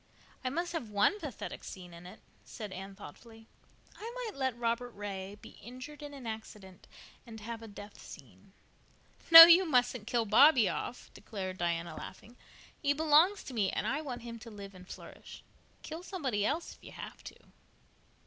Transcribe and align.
"I 0.43 0.49
must 0.49 0.73
have 0.73 0.89
one 0.89 1.19
pathetic 1.19 1.63
scene 1.63 1.93
in 1.93 2.07
it," 2.07 2.21
said 2.43 2.71
Anne 2.71 2.95
thoughtfully. 2.95 3.45
"I 3.95 4.11
might 4.15 4.35
let 4.35 4.57
Robert 4.57 4.89
Ray 4.95 5.37
be 5.43 5.59
injured 5.61 6.01
in 6.01 6.11
an 6.15 6.25
accident 6.25 6.87
and 7.27 7.39
have 7.41 7.61
a 7.61 7.67
death 7.67 8.01
scene." 8.01 8.51
"No, 9.29 9.43
you 9.43 9.63
mustn't 9.63 10.07
kill 10.07 10.25
Bobby 10.25 10.67
off," 10.67 11.13
declared 11.13 11.59
Diana, 11.59 11.95
laughing. 11.95 12.35
"He 12.81 12.93
belongs 12.93 13.43
to 13.43 13.53
me 13.53 13.69
and 13.69 13.85
I 13.85 14.01
want 14.01 14.23
him 14.23 14.39
to 14.39 14.49
live 14.49 14.73
and 14.73 14.87
flourish. 14.87 15.43
Kill 15.83 16.01
somebody 16.01 16.43
else 16.47 16.73
if 16.73 16.83
you 16.83 16.93
have 16.93 17.23
to." 17.25 17.35